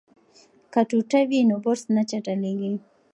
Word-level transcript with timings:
که 0.71 0.81
ټوټه 0.89 1.19
وي 1.29 1.41
نو 1.49 1.55
برس 1.63 1.83
نه 1.95 2.01
چټلیږي. 2.09 2.73